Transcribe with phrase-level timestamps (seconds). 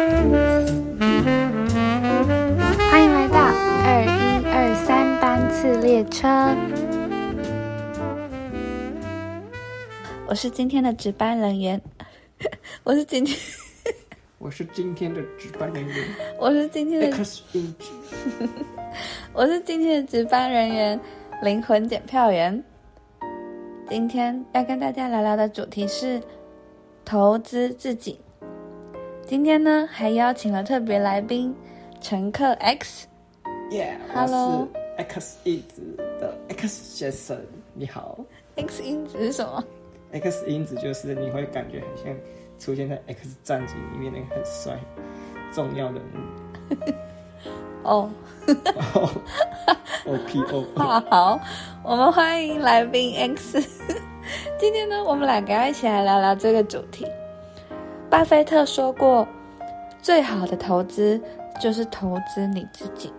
[0.00, 0.08] 欢
[3.04, 3.38] 迎来到
[3.84, 4.08] 二一
[4.46, 6.26] 二三班次列车，
[10.26, 11.78] 我是今天的值班人员，
[12.82, 13.36] 我是今天，
[14.40, 15.96] 我是今天的值班人员
[16.40, 17.16] 我是今天的。
[19.34, 20.98] 我是今天的值班人员，
[21.42, 22.64] 灵魂检票员。
[23.86, 26.22] 今天要跟大家聊聊的主题是
[27.04, 28.18] 投资自己。
[29.30, 31.54] 今天呢，还邀请了特别来宾
[32.00, 33.06] 乘客 X。
[33.70, 34.68] Yeah，Hello 我
[34.98, 37.38] 是 X 因子的 X 先生，
[37.72, 38.18] 你好。
[38.56, 39.62] X 因子是什么
[40.10, 42.12] ？X 因子就是你会感觉很像
[42.58, 44.76] 出现在 X 战警里面那个很帅
[45.54, 46.74] 重要人物。
[47.86, 48.10] 哦
[50.06, 51.40] ，O P O， 好好，
[51.84, 53.60] 我们欢迎来宾 X。
[54.58, 57.06] 今天呢，我们两个要一起来聊聊这个主题。
[58.10, 59.26] 巴菲特说过，
[60.02, 61.18] 最好的投资
[61.60, 63.12] 就是投资你自己。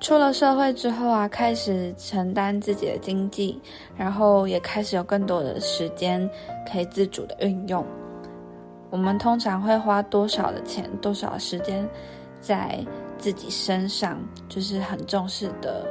[0.00, 3.58] 出了社会之后啊，开始承担自己的经济，
[3.96, 6.28] 然后也开始有更多的时间
[6.70, 7.82] 可以自主的运用。
[8.90, 11.88] 我们通常会花多少的钱、多少时间
[12.38, 12.84] 在
[13.16, 15.86] 自己身上，就是很重视的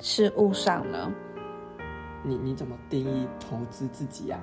[0.00, 1.12] 事物上呢？
[2.24, 4.40] 你你怎么定义投资自己啊？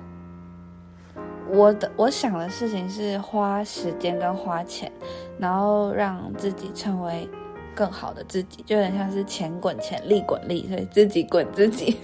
[1.50, 4.90] 我的我想的事情是花时间跟花钱，
[5.38, 7.28] 然后让自己成为
[7.74, 11.98] 更好的自己，就有点像是钱滚钱，力滚力，所以自己滚自己。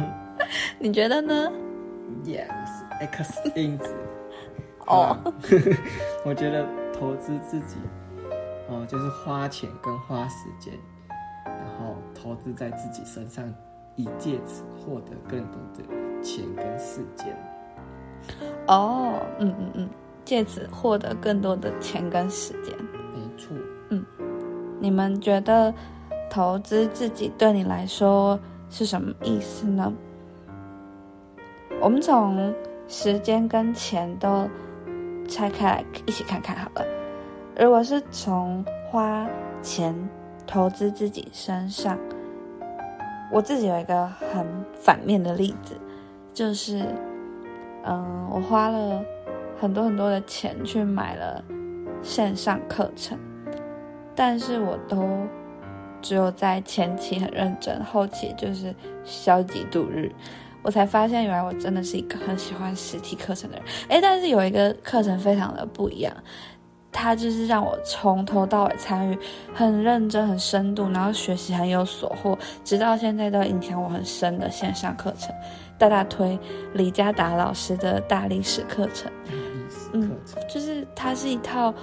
[0.78, 1.50] 你觉得呢
[2.24, 3.94] ？Yeah，我是 X 因子。
[4.86, 5.16] 哦，
[6.26, 7.76] 我觉得投资自己，
[8.68, 10.74] 哦、就是花钱跟花时间，
[11.46, 13.50] 然后投资在自己身上，
[13.96, 15.82] 以借此获得更多的
[16.22, 17.34] 钱跟时间。
[18.66, 19.88] 哦，嗯嗯嗯，
[20.24, 22.74] 借此获得更多的钱跟时间。
[23.12, 23.54] 没错，
[23.90, 24.04] 嗯
[24.80, 25.72] 你们觉得
[26.28, 28.38] 投资自己对你来说
[28.70, 29.92] 是什么意思呢？
[31.80, 32.54] 我们从
[32.88, 34.48] 时间跟钱都
[35.28, 36.84] 拆开来一起看看好了。
[37.58, 39.28] 如果是从花
[39.62, 39.94] 钱
[40.46, 41.98] 投资自己身上，
[43.32, 45.74] 我自己有一个很反面的例子，
[46.32, 46.84] 就是，
[47.84, 49.04] 嗯，我花了
[49.60, 51.44] 很多很多的钱去买了
[52.02, 53.18] 线上课程。
[54.14, 55.06] 但是我都
[56.00, 58.74] 只有在前期很认真，后期就是
[59.04, 60.10] 消极度日。
[60.62, 63.66] 我才发现，原来我真的是一个很喜欢实体课程的人。
[63.88, 66.14] 诶，但是有一个课程非常的不一样，
[66.94, 69.18] 它就是让我从头到尾参与，
[69.52, 75.34] 很认真、很深度，然后学习很有所获，直到现在都影响我很深的线上课程。
[75.76, 76.38] 大大推
[76.72, 79.10] 李佳达老师的大历史课程。
[79.92, 80.12] 嗯。
[80.48, 81.74] 就是它是一套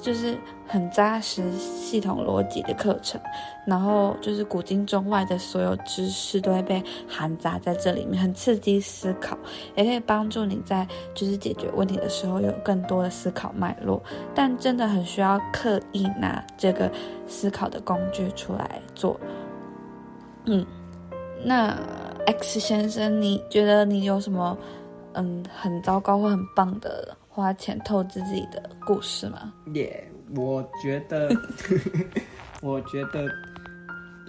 [0.00, 3.20] 就是很扎实、系统逻辑的课程，
[3.66, 9.36] 然后就是古今中外的所有知识都会被含杂在这里面，很刺激思考，
[9.74, 14.02] 也可以帮助你在就是解决问题的时候有更多的思考脉络。
[14.34, 16.90] 但真的很需要刻意拿这个
[17.26, 19.18] 思考的工具出来做。
[20.46, 20.64] 嗯，
[21.44, 21.76] 那
[22.26, 24.56] X 先生，你觉得你有什么
[25.12, 29.54] 嗯很糟糕或很棒的花钱投资自己的故事吗？
[29.74, 31.30] 耶我觉得，
[32.60, 33.28] 我觉得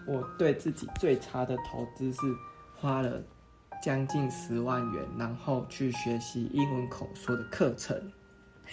[0.05, 2.19] 我对自己最差的投资是
[2.75, 3.19] 花了
[3.81, 7.99] 将近十万元，然后去学习英文口说的课程。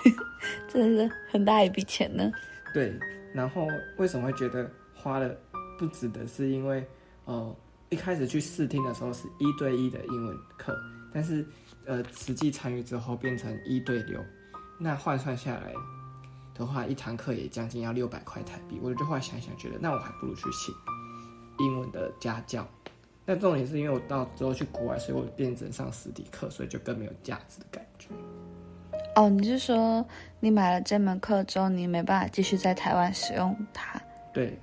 [0.69, 2.31] 真的是很大一笔钱呢。
[2.75, 2.95] 对，
[3.35, 3.67] 然后
[3.97, 5.35] 为什么会觉得花了
[5.79, 6.27] 不值得？
[6.27, 6.87] 是因为
[7.25, 7.57] 呃
[7.89, 10.77] 一开始去试听的时候是一对一的英文课，
[11.13, 11.45] 但是
[11.89, 14.23] 呃实际参与之后变成一对六，
[14.79, 15.73] 那换算下来
[16.55, 18.79] 的话，一堂课也将近要六百块台币。
[18.83, 20.75] 我就后来想想，觉得那我还不如去请
[21.59, 22.69] 英文的家教。
[23.25, 28.09] 那重点是因为我到之后去国外，所以我变成上实体课，所以就更没有价值的感觉。
[29.15, 30.05] 哦，你是说
[30.41, 34.01] 你买了这门课之后，你没办法继续在台湾使用它？
[34.33, 34.59] 对，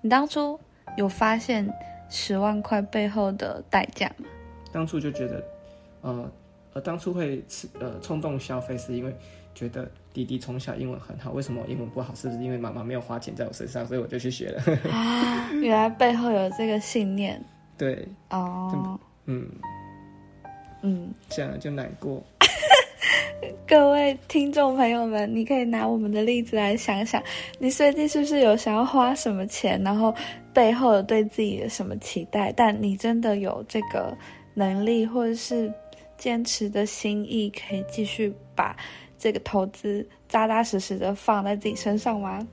[0.00, 0.58] 你当初
[0.96, 1.68] 有发现
[2.08, 4.26] 十万块背后的代价吗？
[4.72, 5.44] 当初就觉得，
[6.00, 6.30] 呃
[6.74, 9.14] 呃，当初会吃呃冲动消费，是因为
[9.54, 12.14] 觉得弟弟从小英文很好，为什么我英文不好？
[12.14, 14.62] 是不是因为妈妈没有花钱在我身上，所以我就去学了？
[15.62, 17.42] 原来背后有这个信念
[17.78, 18.98] 对，哦。
[19.26, 19.48] 嗯，
[20.82, 22.22] 嗯，这样就难过。
[23.66, 27.22] 各位听众朋友们，你可以拿我们的例子来想想，
[27.58, 30.14] 你最近是不是有想要花什么钱，然后
[30.52, 32.52] 背后有对自己的什么期待？
[32.52, 34.14] 但你真的有这个
[34.52, 35.72] 能力或者是
[36.16, 38.76] 坚持的心意，可以继续把
[39.18, 42.46] 这个投资扎扎实实的放在自己身上吗？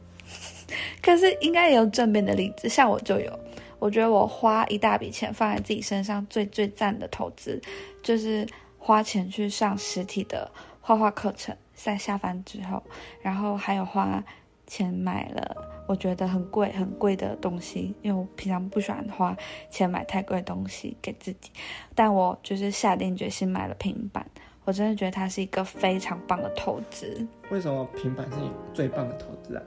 [1.02, 3.40] 可是应该也有正面的例子，像我就有。
[3.80, 7.60] 我觉得我花一大笔钱放在自己身上，最最赞的投资，
[8.04, 8.48] 就是
[8.78, 10.50] 花钱去上实体的
[10.80, 12.81] 画画课程，在下班之后，
[13.24, 14.24] 然后还有花
[14.71, 19.35] 钱买了我觉得很贵很贵的东西，因为我平常不喜欢花
[19.69, 21.51] 钱买太贵的东西给自己，
[21.94, 24.25] 但我就是下定决心买了平板，
[24.63, 27.27] 我真的觉得它是一个非常棒的投资。
[27.50, 29.62] 为什么平板是你最棒的投资啊？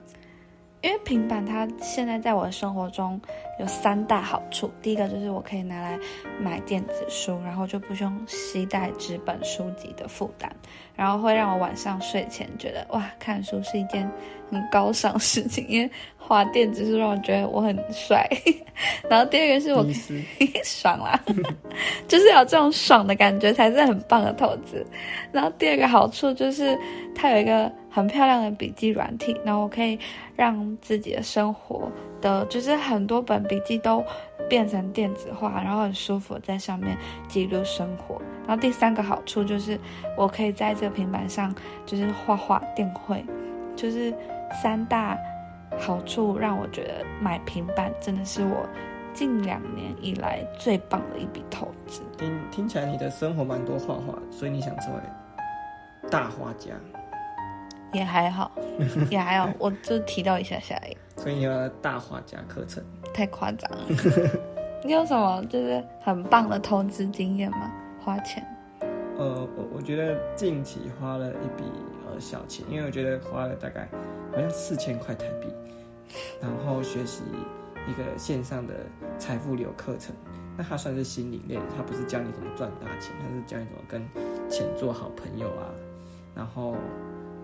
[0.84, 3.18] 因为平板它现在在我的生活中
[3.58, 5.98] 有三大好处，第一个就是我可以拿来
[6.38, 10.50] 买电子书，然后就不用携带纸本书籍的负担，
[10.94, 14.06] 然后会让我晚上睡前觉得哇，看书是一件
[14.50, 18.28] 很高尚事情，因为滑电子书让我觉得我很帅。
[19.08, 19.82] 然后第二个是我
[20.62, 21.18] 爽啦，
[22.06, 24.86] 就是有这种爽的感觉才是很棒的投资。
[25.32, 26.78] 然后第二个好处就是
[27.14, 27.72] 它有一个。
[27.94, 29.96] 很漂亮的笔记软体，然后我可以
[30.34, 31.88] 让自己的生活
[32.20, 34.04] 的，就是很多本笔记都
[34.50, 36.98] 变成电子化，然后很舒服在上面
[37.28, 38.20] 记录生活。
[38.48, 39.78] 然后第三个好处就是
[40.18, 41.54] 我可以在这个平板上
[41.86, 43.24] 就是画画、电绘，
[43.76, 44.12] 就是
[44.60, 45.16] 三大
[45.78, 48.68] 好处让我觉得买平板真的是我
[49.12, 52.02] 近两年以来最棒的一笔投资。
[52.18, 55.00] 听听起来你的生活蛮多画画，所以你想成为
[56.10, 56.72] 大画家。
[57.94, 58.50] 也还好，
[59.08, 60.96] 也还好，我就提到一下下而已。
[61.16, 62.84] 所以你要大画家课程？
[63.14, 63.86] 太夸张了。
[64.84, 67.72] 你有什么就是很棒的投资经验吗？
[68.04, 68.44] 花钱？
[69.16, 71.64] 呃，我我觉得近期花了一笔
[72.06, 73.88] 呃小钱，因为我觉得花了大概
[74.32, 75.46] 好像四千块台币，
[76.42, 77.22] 然后学习
[77.86, 78.74] 一个线上的
[79.18, 80.14] 财富流课程。
[80.56, 84.02] 那它算是心理类，它不是教你怎么赚大钱，它是教你怎么跟
[84.50, 85.70] 钱做好朋友啊，
[86.34, 86.74] 然后。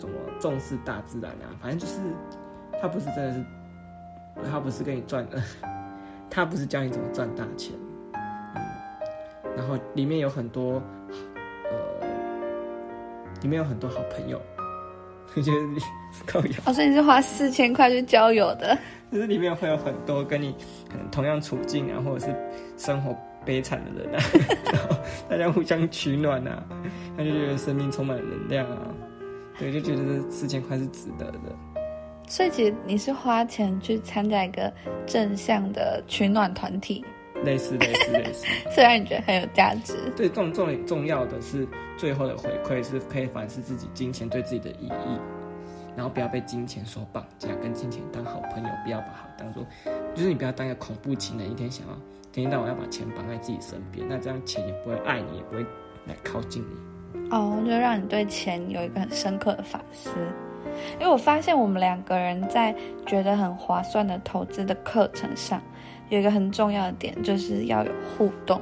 [0.00, 1.52] 怎么重视大自然啊？
[1.61, 2.00] 反正就是，
[2.81, 3.44] 他不是真的是，
[4.50, 5.41] 他不是跟你赚的，
[6.31, 7.75] 他不是教你怎么赚大钱，
[8.14, 8.62] 嗯，
[9.55, 10.82] 然后里面有很多，
[12.00, 12.08] 呃，
[13.43, 14.41] 里面有很多好朋友，
[15.37, 15.58] 我觉得
[16.25, 18.79] 高友，哦，所以你是花四千块去交友的，
[19.12, 20.55] 就是里面会有很多跟你
[20.91, 22.35] 可能同样处境啊，或者是
[22.79, 23.14] 生活
[23.44, 24.23] 悲惨的人啊，
[24.73, 24.97] 然后
[25.29, 26.62] 大家互相取暖啊，
[27.19, 28.88] 他就觉得生命充满能量啊。
[29.60, 31.38] 对，就觉得这四千块是值得的。
[32.26, 34.72] 所以其实你是花钱去参加一个
[35.06, 37.04] 正向的取暖团体，
[37.44, 38.46] 类似类似类似。
[38.70, 40.12] 虽然你觉得很有价值。
[40.16, 41.66] 对，重重重要的是
[41.96, 45.18] 最后的回馈是可以反思自己金钱对自己的意义，
[45.96, 49.66] 然后不要被金钱所绑架，跟金钱当好朋友，不要把它当做，
[50.14, 51.94] 就是你不要当一个恐怖情人，一天想要
[52.32, 55.62] 天天到晚要把钱绑在自己身边，那这样钱也不会爱你，也不会
[56.06, 56.89] 来靠近你。
[57.30, 60.10] 哦，就让你对钱有一个很深刻的反思，
[60.98, 62.74] 因为我发现我们两个人在
[63.06, 65.62] 觉得很划算的投资的课程上，
[66.08, 68.60] 有一个很重要的点，就是要有互动。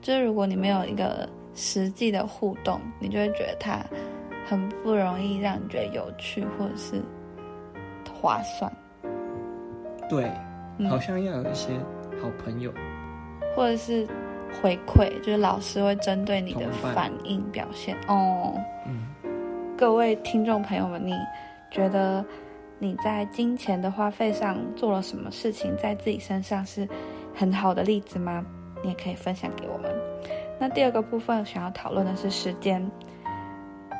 [0.00, 3.84] 就是如果你没有一个实际的互动，你就会觉得它
[4.46, 7.02] 很不容易让你觉得有趣或者是
[8.10, 8.72] 划算。
[10.08, 10.30] 对，
[10.88, 11.72] 好像要有一些
[12.22, 12.72] 好朋友，
[13.54, 14.08] 或者是。
[14.60, 18.54] 回馈就是老师会针对你的反应表现哦。
[18.86, 19.06] 嗯，
[19.76, 21.12] 各位听众朋友们，你
[21.70, 22.24] 觉得
[22.78, 26.88] 你在金钱的花费上做了什么事情，在自己身上是
[27.34, 28.44] 很好的例子吗？
[28.82, 29.90] 你也可以分享给我们。
[30.58, 32.84] 那第二个部分想要讨论的是时间。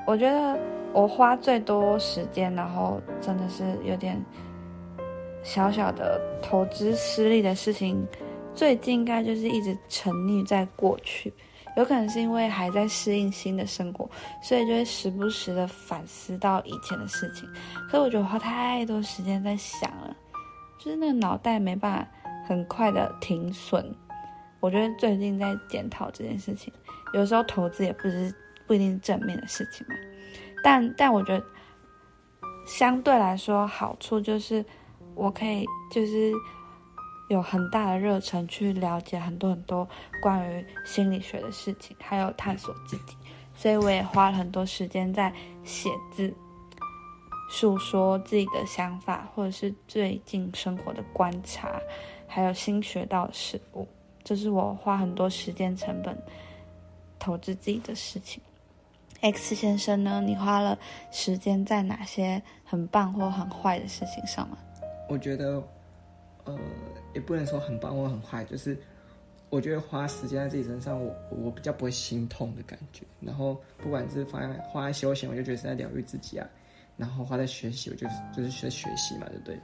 [0.06, 0.58] 我觉得
[0.92, 4.20] 我花最多时间，然后真的是有点
[5.42, 8.06] 小小的投资失利的事情。
[8.58, 11.32] 最近应该就是一直沉溺在过去，
[11.76, 14.10] 有可能是因为还在适应新的生活，
[14.42, 17.48] 所以就会时不时的反思到以前的事情。
[17.88, 20.16] 可是我觉得花太多时间在想了，
[20.76, 22.08] 就是那个脑袋没办法
[22.48, 23.94] 很快的停损。
[24.58, 26.72] 我觉得最近在检讨这件事情，
[27.14, 28.34] 有时候投资也不是
[28.66, 29.94] 不一定是正面的事情嘛。
[30.64, 31.44] 但但我觉得
[32.66, 34.64] 相对来说好处就是
[35.14, 36.32] 我可以就是。
[37.28, 39.88] 有很大的热忱去了解很多很多
[40.20, 43.14] 关于心理学的事情，还有探索自己，
[43.54, 45.32] 所以我也花了很多时间在
[45.62, 46.34] 写字，
[47.50, 51.80] 诉说自己的想法，或者是最近生活的观察，
[52.26, 53.86] 还有新学到的事物，
[54.24, 56.16] 这是我花很多时间成本
[57.18, 58.42] 投资自己的事情。
[59.20, 60.22] X 先生呢？
[60.24, 60.78] 你花了
[61.10, 64.56] 时间在哪些很棒或很坏的事情上吗？
[65.08, 65.60] 我觉得，
[66.52, 66.58] 呃。
[67.14, 68.76] 也不能说很棒或很坏，就是
[69.48, 73.02] 我觉得花时间在自己身上，我我比较不会心痛的感觉。
[73.18, 76.46] 然后不管是花花在休闲，我就觉得是在疗愈自己啊。
[76.98, 79.58] 然后花在学习，我就是就是学学习嘛，对不对？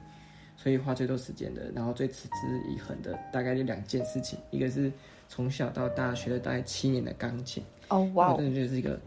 [0.57, 4.91] 所以花最多时间的，然后最持之以恒的，大概就两件事情，一个是
[5.29, 7.63] 从小到大学了大概七年的钢琴。
[7.89, 8.35] 哦哇！
[8.37, 8.99] 真的就是一个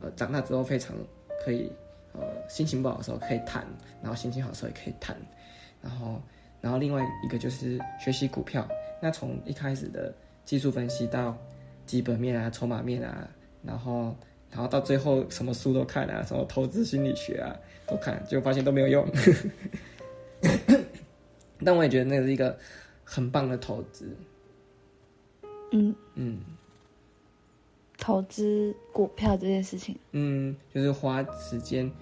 [0.00, 0.96] 呃，长大之后非常
[1.44, 1.70] 可以
[2.12, 3.64] 呃，心情不好的时候可以弹，
[4.02, 5.16] 然后心情好的时候也可以弹。
[5.80, 6.20] 然后
[6.64, 8.66] 然后另外一个就是学习股票，
[9.02, 10.12] 那从一开始的
[10.46, 11.36] 技术分析到
[11.84, 13.28] 基本面啊、筹码面啊，
[13.62, 14.16] 然后
[14.50, 17.54] 然后到最后什么书都看啊，什么投资心理学啊。
[17.86, 19.06] 都看，就发现都没有用。
[21.62, 22.58] 但我也觉得那是一个
[23.04, 24.08] 很棒的投资。
[25.70, 26.40] 嗯嗯，
[27.98, 31.92] 投资股票这件事情，嗯，就是花时间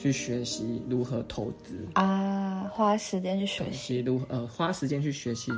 [0.00, 5.52] 去学习如何投资啊，花时间去学习如呃，花时间去学习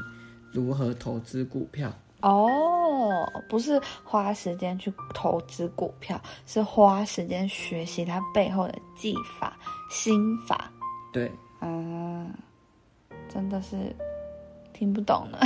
[0.51, 1.93] 如何投资股票。
[2.23, 9.57] 哦，不是花时间去投资股票，是花时间学习它背后的技法、
[9.91, 10.71] 心法。
[11.13, 11.31] 对，
[11.61, 12.33] 嗯，
[13.33, 13.77] 真的是
[14.73, 15.41] 听不懂了，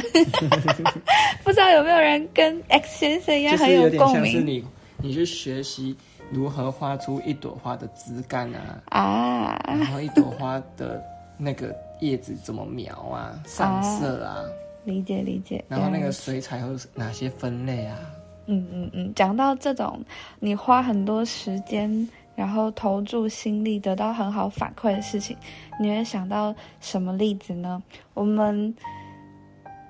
[1.45, 4.33] 不知道有没有人跟 X 先生一样很有共鸣？
[4.33, 4.65] 是你，
[4.99, 5.97] 你去学习
[6.31, 11.03] 如何画出一朵花的枝干啊，啊，然后一朵花的
[11.37, 14.45] 那个叶子怎么描啊，上色啊。
[14.85, 17.99] 理解理解，然后那个水彩有哪些分类啊？
[18.47, 20.01] 嗯嗯嗯，讲到这种
[20.39, 25.37] 你花很多时间，然后投注心力，得到很好反馈的事情，
[25.81, 27.83] 你会想到什么例子呢？
[28.15, 28.73] 我们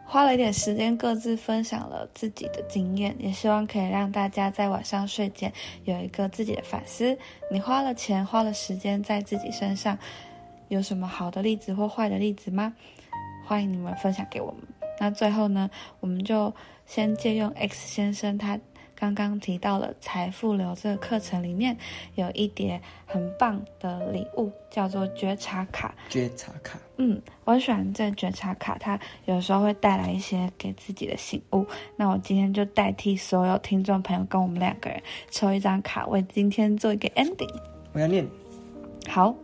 [0.08, 5.52] 花了一点时间，各自分享了自己的经验，也希望可以让大家在晚上睡前
[5.84, 7.18] 有一个自己的反思。
[7.50, 9.98] 你花了钱，花了时间在自己身上，
[10.68, 12.74] 有什么好的例子或坏的例子吗？
[13.44, 14.62] 欢迎你们分享给我们。
[15.00, 15.68] 那最后呢，
[16.00, 16.54] 我们就
[16.86, 18.58] 先借用 X 先生他
[18.98, 21.76] 刚刚提到了财富流这个课程里面
[22.14, 25.94] 有一叠很棒的礼物，叫做觉察卡。
[26.08, 31.64] 觉察卡，嗯，我很喜欢这觉察卡，它有时候会带来一些给自己的醒悟。
[31.94, 35.00] 那我今天就代替所有听众朋友跟我们两个人
[35.30, 37.54] 抽一张卡，为今天做一个 ending。
[37.92, 38.26] 我要念，
[39.08, 39.34] 好，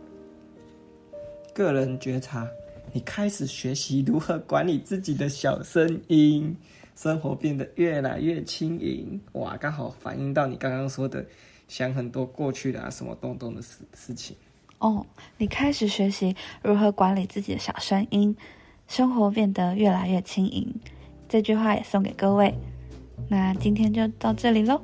[1.53, 2.47] 个人觉察。
[2.95, 6.55] 你开始学习如何管理自己的小声音，
[6.95, 9.19] 生活变得越来越轻盈。
[9.33, 11.25] 哇，刚好反映到你刚刚说的，
[11.67, 14.35] 想很多过去的啊什么东东的事事情。
[14.79, 15.05] 哦，
[15.37, 18.35] 你开始学习如何管理自己的小声音，
[18.87, 20.73] 生活变得越来越轻盈。
[21.29, 22.53] 这句话也送给各位。
[23.29, 24.81] 那今天就到这里喽，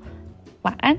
[0.62, 0.98] 晚安。